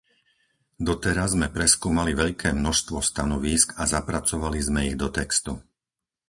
[0.87, 5.53] Doteraz sme preskúmali veľké množstvo stanovísk a zapracovali sme ich do textu.